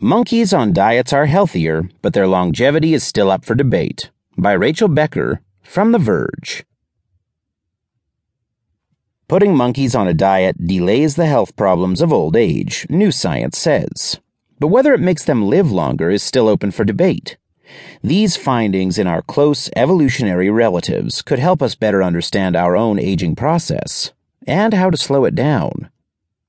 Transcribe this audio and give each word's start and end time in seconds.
Monkeys 0.00 0.52
on 0.52 0.74
diets 0.74 1.14
are 1.14 1.24
healthier, 1.24 1.88
but 2.02 2.12
their 2.12 2.26
longevity 2.26 2.92
is 2.92 3.02
still 3.02 3.30
up 3.30 3.46
for 3.46 3.54
debate. 3.54 4.10
By 4.36 4.52
Rachel 4.52 4.88
Becker 4.88 5.40
from 5.62 5.92
The 5.92 5.98
Verge. 5.98 6.66
Putting 9.26 9.56
monkeys 9.56 9.94
on 9.94 10.06
a 10.06 10.12
diet 10.12 10.66
delays 10.66 11.16
the 11.16 11.24
health 11.24 11.56
problems 11.56 12.02
of 12.02 12.12
old 12.12 12.36
age, 12.36 12.86
new 12.90 13.10
science 13.10 13.56
says. 13.56 14.20
But 14.60 14.66
whether 14.66 14.92
it 14.92 15.00
makes 15.00 15.24
them 15.24 15.48
live 15.48 15.72
longer 15.72 16.10
is 16.10 16.22
still 16.22 16.46
open 16.46 16.72
for 16.72 16.84
debate. 16.84 17.38
These 18.04 18.36
findings 18.36 18.98
in 18.98 19.06
our 19.06 19.22
close 19.22 19.70
evolutionary 19.76 20.50
relatives 20.50 21.22
could 21.22 21.38
help 21.38 21.62
us 21.62 21.74
better 21.74 22.02
understand 22.02 22.54
our 22.54 22.76
own 22.76 22.98
aging 22.98 23.34
process 23.34 24.12
and 24.46 24.74
how 24.74 24.90
to 24.90 24.98
slow 24.98 25.24
it 25.24 25.34
down. 25.34 25.88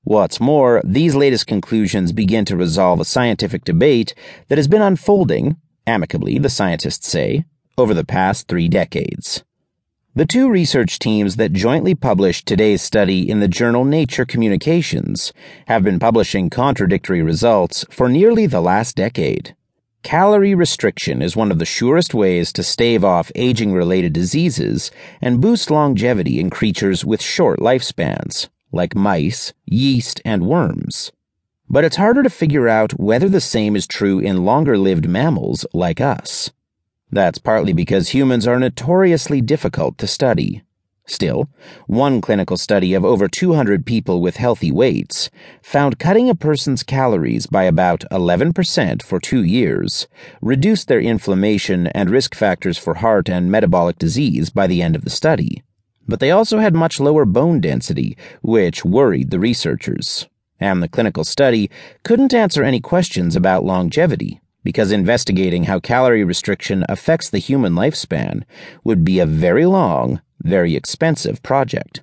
What's 0.08 0.40
more, 0.40 0.80
these 0.86 1.14
latest 1.14 1.46
conclusions 1.46 2.12
begin 2.12 2.46
to 2.46 2.56
resolve 2.56 2.98
a 2.98 3.04
scientific 3.04 3.62
debate 3.62 4.14
that 4.48 4.56
has 4.56 4.66
been 4.66 4.80
unfolding, 4.80 5.58
amicably, 5.86 6.38
the 6.38 6.48
scientists 6.48 7.06
say, 7.06 7.44
over 7.76 7.92
the 7.92 8.06
past 8.06 8.48
three 8.48 8.68
decades. 8.68 9.44
The 10.14 10.24
two 10.24 10.48
research 10.48 10.98
teams 10.98 11.36
that 11.36 11.52
jointly 11.52 11.94
published 11.94 12.46
today's 12.46 12.80
study 12.80 13.28
in 13.28 13.40
the 13.40 13.48
journal 13.48 13.84
Nature 13.84 14.24
Communications 14.24 15.34
have 15.66 15.84
been 15.84 15.98
publishing 15.98 16.48
contradictory 16.48 17.22
results 17.22 17.84
for 17.90 18.08
nearly 18.08 18.46
the 18.46 18.62
last 18.62 18.96
decade. 18.96 19.54
Calorie 20.02 20.54
restriction 20.54 21.20
is 21.20 21.36
one 21.36 21.52
of 21.52 21.58
the 21.58 21.66
surest 21.66 22.14
ways 22.14 22.50
to 22.54 22.62
stave 22.62 23.04
off 23.04 23.30
aging 23.34 23.74
related 23.74 24.14
diseases 24.14 24.90
and 25.20 25.42
boost 25.42 25.70
longevity 25.70 26.40
in 26.40 26.48
creatures 26.48 27.04
with 27.04 27.20
short 27.20 27.60
lifespans 27.60 28.48
like 28.72 28.94
mice, 28.94 29.52
yeast, 29.64 30.20
and 30.24 30.46
worms. 30.46 31.12
But 31.70 31.84
it's 31.84 31.96
harder 31.96 32.22
to 32.22 32.30
figure 32.30 32.68
out 32.68 32.98
whether 32.98 33.28
the 33.28 33.40
same 33.40 33.76
is 33.76 33.86
true 33.86 34.18
in 34.18 34.44
longer 34.44 34.78
lived 34.78 35.08
mammals 35.08 35.66
like 35.74 36.00
us. 36.00 36.50
That's 37.10 37.38
partly 37.38 37.72
because 37.72 38.10
humans 38.10 38.46
are 38.46 38.58
notoriously 38.58 39.40
difficult 39.40 39.98
to 39.98 40.06
study. 40.06 40.62
Still, 41.06 41.48
one 41.86 42.20
clinical 42.20 42.58
study 42.58 42.92
of 42.92 43.02
over 43.02 43.28
200 43.28 43.86
people 43.86 44.20
with 44.20 44.36
healthy 44.36 44.70
weights 44.70 45.30
found 45.62 45.98
cutting 45.98 46.28
a 46.28 46.34
person's 46.34 46.82
calories 46.82 47.46
by 47.46 47.64
about 47.64 48.04
11% 48.10 49.02
for 49.02 49.18
two 49.18 49.42
years 49.42 50.06
reduced 50.42 50.86
their 50.86 51.00
inflammation 51.00 51.86
and 51.88 52.10
risk 52.10 52.34
factors 52.34 52.76
for 52.76 52.96
heart 52.96 53.30
and 53.30 53.50
metabolic 53.50 53.98
disease 53.98 54.50
by 54.50 54.66
the 54.66 54.82
end 54.82 54.94
of 54.94 55.04
the 55.04 55.10
study 55.10 55.62
but 56.08 56.20
they 56.20 56.30
also 56.30 56.58
had 56.58 56.74
much 56.74 56.98
lower 56.98 57.24
bone 57.24 57.60
density, 57.60 58.16
which 58.42 58.84
worried 58.84 59.30
the 59.30 59.38
researchers. 59.38 60.26
And 60.58 60.82
the 60.82 60.88
clinical 60.88 61.22
study 61.22 61.70
couldn't 62.02 62.34
answer 62.34 62.64
any 62.64 62.80
questions 62.80 63.36
about 63.36 63.64
longevity, 63.64 64.40
because 64.64 64.90
investigating 64.90 65.64
how 65.64 65.78
calorie 65.78 66.24
restriction 66.24 66.84
affects 66.88 67.30
the 67.30 67.38
human 67.38 67.74
lifespan 67.74 68.42
would 68.82 69.04
be 69.04 69.20
a 69.20 69.26
very 69.26 69.66
long, 69.66 70.20
very 70.42 70.74
expensive 70.74 71.42
project. 71.42 72.02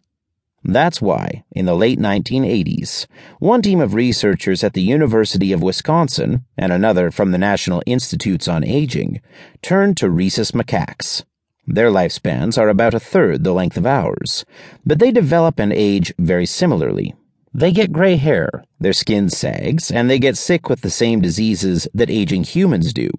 That's 0.63 0.99
why, 0.99 1.43
in 1.51 1.65
the 1.65 1.75
late 1.75 1.99
1980s, 1.99 3.05
one 3.39 3.61
team 3.61 3.79
of 3.79 3.93
researchers 3.93 4.63
at 4.63 4.73
the 4.73 4.81
University 4.81 5.51
of 5.51 5.61
Wisconsin 5.61 6.43
and 6.57 6.71
another 6.71 7.11
from 7.11 7.31
the 7.31 7.37
National 7.37 7.83
Institutes 7.85 8.47
on 8.47 8.63
Aging 8.63 9.21
turned 9.61 9.95
to 9.97 10.09
rhesus 10.09 10.51
macaques. 10.51 11.23
Their 11.67 11.89
lifespans 11.89 12.57
are 12.57 12.69
about 12.69 12.93
a 12.93 12.99
third 12.99 13.43
the 13.43 13.53
length 13.53 13.77
of 13.77 13.85
ours, 13.85 14.45
but 14.85 14.99
they 14.99 15.11
develop 15.11 15.59
and 15.59 15.73
age 15.73 16.13
very 16.19 16.45
similarly. 16.45 17.15
They 17.53 17.71
get 17.71 17.93
gray 17.93 18.17
hair, 18.17 18.65
their 18.81 18.91
skin 18.91 19.29
sags, 19.29 19.89
and 19.89 20.09
they 20.09 20.19
get 20.19 20.35
sick 20.35 20.67
with 20.67 20.81
the 20.81 20.89
same 20.89 21.21
diseases 21.21 21.87
that 21.93 22.09
aging 22.09 22.43
humans 22.43 22.91
do, 22.91 23.09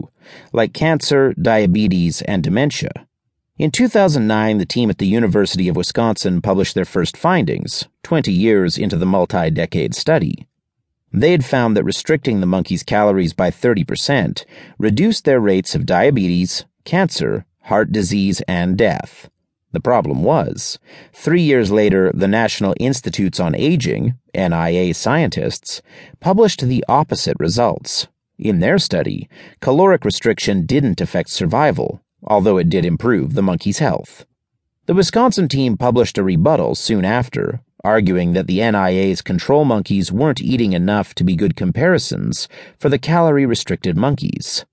like 0.53 0.73
cancer, 0.73 1.33
diabetes, 1.33 2.21
and 2.21 2.43
dementia. 2.43 3.07
In 3.57 3.71
2009, 3.71 4.59
the 4.59 4.65
team 4.67 4.91
at 4.91 4.99
the 4.99 5.07
University 5.07 5.67
of 5.67 5.75
Wisconsin 5.75 6.43
published 6.43 6.75
their 6.75 6.85
first 6.85 7.17
findings, 7.17 7.87
20 8.03 8.31
years 8.31 8.77
into 8.77 8.95
the 8.95 9.07
multi 9.07 9.49
decade 9.49 9.95
study. 9.95 10.47
They 11.11 11.31
had 11.31 11.43
found 11.43 11.75
that 11.75 11.83
restricting 11.83 12.39
the 12.39 12.45
monkeys' 12.45 12.83
calories 12.83 13.33
by 13.33 13.49
30% 13.49 14.45
reduced 14.77 15.25
their 15.25 15.39
rates 15.39 15.73
of 15.73 15.87
diabetes, 15.87 16.65
cancer, 16.85 17.46
heart 17.67 17.91
disease, 17.91 18.41
and 18.47 18.77
death. 18.77 19.29
The 19.73 19.79
problem 19.79 20.23
was, 20.23 20.79
three 21.13 21.41
years 21.41 21.71
later, 21.71 22.11
the 22.13 22.27
National 22.27 22.73
Institutes 22.79 23.39
on 23.39 23.53
Aging, 23.53 24.15
NIA 24.33 24.93
scientists, 24.93 25.81
published 26.19 26.61
the 26.61 26.83
opposite 26.87 27.37
results. 27.39 28.07
In 28.39 28.59
their 28.59 28.79
study, 28.79 29.29
caloric 29.61 30.05
restriction 30.05 30.65
didn't 30.65 31.01
affect 31.01 31.29
survival, 31.29 32.01
although 32.23 32.57
it 32.57 32.69
did 32.69 32.85
improve 32.85 33.33
the 33.33 33.41
monkey's 33.41 33.79
health. 33.79 34.25
The 34.85 34.93
Wisconsin 34.93 35.49
team 35.49 35.75
published 35.75 36.17
a 36.17 36.23
rebuttal 36.23 36.75
soon 36.75 37.03
after, 37.03 37.61
arguing 37.83 38.33
that 38.33 38.47
the 38.47 38.59
NIA's 38.59 39.21
control 39.21 39.65
monkeys 39.65 40.11
weren't 40.11 40.41
eating 40.41 40.71
enough 40.71 41.13
to 41.15 41.25
be 41.25 41.35
good 41.35 41.57
comparisons 41.57 42.47
for 42.79 42.87
the 42.87 42.99
calorie 42.99 43.45
restricted 43.45 43.97
monkeys. 43.97 44.65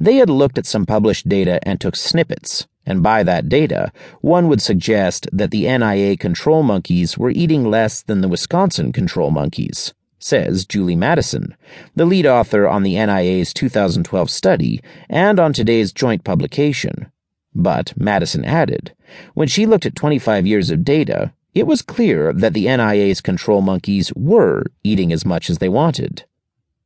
They 0.00 0.16
had 0.16 0.30
looked 0.30 0.58
at 0.58 0.66
some 0.66 0.86
published 0.86 1.28
data 1.28 1.58
and 1.62 1.80
took 1.80 1.96
snippets, 1.96 2.66
and 2.86 3.02
by 3.02 3.22
that 3.24 3.48
data, 3.48 3.92
one 4.20 4.48
would 4.48 4.62
suggest 4.62 5.28
that 5.32 5.50
the 5.50 5.64
NIA 5.64 6.16
control 6.16 6.62
monkeys 6.62 7.18
were 7.18 7.30
eating 7.30 7.68
less 7.68 8.02
than 8.02 8.20
the 8.20 8.28
Wisconsin 8.28 8.92
control 8.92 9.30
monkeys, 9.30 9.92
says 10.18 10.64
Julie 10.64 10.96
Mattison, 10.96 11.56
the 11.96 12.06
lead 12.06 12.26
author 12.26 12.68
on 12.68 12.82
the 12.82 12.94
NIA's 12.94 13.52
2012 13.52 14.30
study 14.30 14.80
and 15.08 15.40
on 15.40 15.52
today's 15.52 15.92
joint 15.92 16.22
publication. 16.24 17.10
But, 17.54 17.92
Mattison 17.96 18.44
added, 18.44 18.94
when 19.34 19.48
she 19.48 19.66
looked 19.66 19.86
at 19.86 19.96
25 19.96 20.46
years 20.46 20.70
of 20.70 20.84
data, 20.84 21.32
it 21.54 21.66
was 21.66 21.82
clear 21.82 22.32
that 22.32 22.54
the 22.54 22.66
NIA's 22.66 23.20
control 23.20 23.62
monkeys 23.62 24.12
were 24.14 24.62
eating 24.84 25.12
as 25.12 25.24
much 25.24 25.50
as 25.50 25.58
they 25.58 25.68
wanted. 25.68 26.24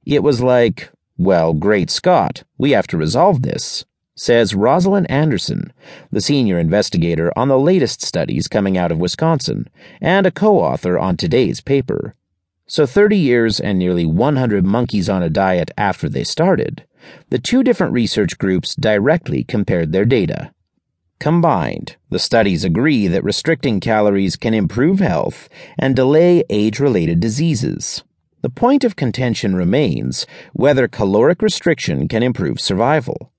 It 0.06 0.22
was 0.22 0.40
like, 0.40 0.90
well, 1.24 1.52
great 1.52 1.90
Scott, 1.90 2.44
we 2.58 2.72
have 2.72 2.86
to 2.88 2.96
resolve 2.96 3.42
this, 3.42 3.84
says 4.14 4.52
Rozalyn 4.52 5.06
Anderson, 5.08 5.72
the 6.10 6.20
senior 6.20 6.58
investigator 6.58 7.32
on 7.36 7.48
the 7.48 7.58
latest 7.58 8.02
studies 8.02 8.48
coming 8.48 8.76
out 8.76 8.92
of 8.92 8.98
Wisconsin, 8.98 9.68
and 10.00 10.26
a 10.26 10.30
co 10.30 10.58
author 10.58 10.98
on 10.98 11.16
today's 11.16 11.60
paper. 11.60 12.14
So, 12.66 12.86
30 12.86 13.16
years 13.16 13.60
and 13.60 13.78
nearly 13.78 14.06
100 14.06 14.64
monkeys 14.64 15.08
on 15.08 15.22
a 15.22 15.30
diet 15.30 15.70
after 15.76 16.08
they 16.08 16.24
started, 16.24 16.84
the 17.30 17.38
two 17.38 17.62
different 17.62 17.92
research 17.92 18.38
groups 18.38 18.74
directly 18.74 19.44
compared 19.44 19.92
their 19.92 20.04
data. 20.04 20.52
Combined, 21.18 21.96
the 22.10 22.18
studies 22.18 22.64
agree 22.64 23.06
that 23.06 23.22
restricting 23.22 23.78
calories 23.78 24.36
can 24.36 24.54
improve 24.54 24.98
health 24.98 25.48
and 25.78 25.94
delay 25.94 26.42
age 26.50 26.80
related 26.80 27.20
diseases. 27.20 28.02
The 28.42 28.50
point 28.50 28.82
of 28.82 28.96
contention 28.96 29.54
remains 29.54 30.26
whether 30.52 30.88
caloric 30.88 31.42
restriction 31.42 32.08
can 32.08 32.24
improve 32.24 32.58
survival. 32.60 33.30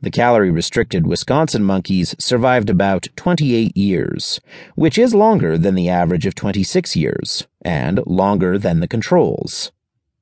The 0.00 0.10
calorie 0.10 0.52
restricted 0.52 1.04
Wisconsin 1.04 1.64
monkeys 1.64 2.14
survived 2.20 2.70
about 2.70 3.08
28 3.16 3.76
years, 3.76 4.40
which 4.76 4.98
is 4.98 5.14
longer 5.14 5.58
than 5.58 5.74
the 5.74 5.88
average 5.88 6.26
of 6.26 6.36
26 6.36 6.94
years, 6.94 7.48
and 7.62 8.06
longer 8.06 8.56
than 8.56 8.78
the 8.78 8.86
controls. 8.86 9.72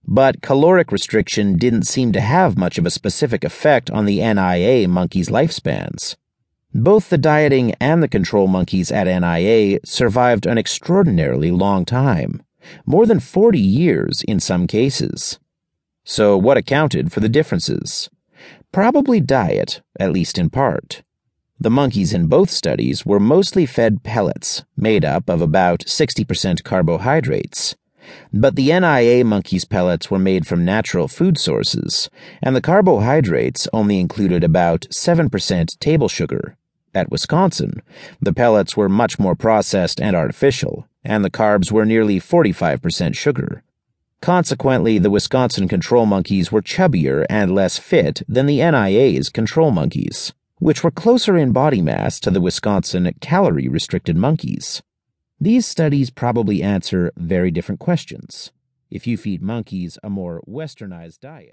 But 0.06 0.40
caloric 0.40 0.90
restriction 0.90 1.58
didn't 1.58 1.86
seem 1.86 2.10
to 2.12 2.20
have 2.22 2.56
much 2.56 2.78
of 2.78 2.86
a 2.86 2.90
specific 2.90 3.44
effect 3.44 3.90
on 3.90 4.06
the 4.06 4.20
NIA 4.20 4.88
monkeys' 4.88 5.28
lifespans. 5.28 6.16
Both 6.72 7.10
the 7.10 7.18
dieting 7.18 7.74
and 7.78 8.02
the 8.02 8.08
control 8.08 8.46
monkeys 8.46 8.90
at 8.90 9.06
NIA 9.06 9.80
survived 9.84 10.46
an 10.46 10.56
extraordinarily 10.56 11.50
long 11.50 11.84
time 11.84 12.42
more 12.86 13.06
than 13.06 13.20
40 13.20 13.58
years 13.58 14.22
in 14.26 14.40
some 14.40 14.66
cases. 14.66 15.38
So, 16.04 16.36
what 16.36 16.56
accounted 16.56 17.12
for 17.12 17.20
the 17.20 17.28
differences? 17.28 18.10
Probably 18.72 19.20
diet, 19.20 19.82
at 19.98 20.12
least 20.12 20.38
in 20.38 20.50
part. 20.50 21.02
The 21.58 21.70
monkeys 21.70 22.14
in 22.14 22.26
both 22.26 22.50
studies 22.50 23.04
were 23.04 23.20
mostly 23.20 23.66
fed 23.66 24.02
pellets, 24.02 24.64
made 24.76 25.04
up 25.04 25.28
of 25.28 25.42
about 25.42 25.80
60% 25.80 26.64
carbohydrates. 26.64 27.76
But 28.32 28.56
the 28.56 28.68
NIA 28.80 29.24
monkeys' 29.24 29.66
pellets 29.66 30.10
were 30.10 30.18
made 30.18 30.46
from 30.46 30.64
natural 30.64 31.06
food 31.06 31.36
sources, 31.36 32.08
and 32.42 32.56
the 32.56 32.62
carbohydrates 32.62 33.68
only 33.72 34.00
included 34.00 34.42
about 34.42 34.86
7% 34.90 35.78
table 35.80 36.08
sugar. 36.08 36.56
At 36.94 37.10
Wisconsin, 37.10 37.82
the 38.20 38.32
pellets 38.32 38.76
were 38.76 38.88
much 38.88 39.18
more 39.18 39.36
processed 39.36 40.00
and 40.00 40.16
artificial, 40.16 40.88
and 41.04 41.24
the 41.24 41.30
carbs 41.30 41.72
were 41.72 41.86
nearly 41.86 42.20
45% 42.20 43.16
sugar. 43.16 43.62
Consequently, 44.20 44.98
the 44.98 45.10
Wisconsin 45.10 45.66
control 45.66 46.04
monkeys 46.04 46.52
were 46.52 46.60
chubbier 46.60 47.24
and 47.30 47.54
less 47.54 47.78
fit 47.78 48.22
than 48.28 48.46
the 48.46 48.58
NIA's 48.58 49.30
control 49.30 49.70
monkeys, 49.70 50.34
which 50.58 50.84
were 50.84 50.90
closer 50.90 51.38
in 51.38 51.52
body 51.52 51.80
mass 51.80 52.20
to 52.20 52.30
the 52.30 52.40
Wisconsin 52.40 53.10
calorie 53.20 53.68
restricted 53.68 54.16
monkeys. 54.16 54.82
These 55.40 55.64
studies 55.64 56.10
probably 56.10 56.62
answer 56.62 57.12
very 57.16 57.50
different 57.50 57.80
questions. 57.80 58.52
If 58.90 59.06
you 59.06 59.16
feed 59.16 59.40
monkeys 59.40 59.98
a 60.02 60.10
more 60.10 60.42
westernized 60.46 61.20
diet, 61.20 61.48